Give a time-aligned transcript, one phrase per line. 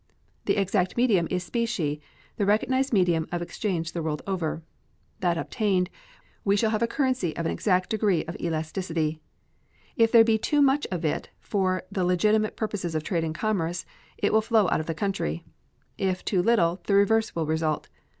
[0.45, 2.01] The exact medium is specie,
[2.37, 4.63] the recognized medium of exchange the world over.
[5.19, 5.91] That obtained,
[6.43, 9.21] we shall have a currency of an exact degree of elasticity.
[9.95, 13.85] If there be too much of it for the legitimate purposes of trade and commerce,
[14.17, 15.45] it will flow out of the country.
[15.99, 17.87] If too little, the reverse will result.